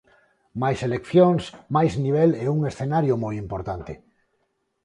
[0.61, 1.43] Máis seleccións,
[1.75, 3.93] máis nivel e un escenario moi importante.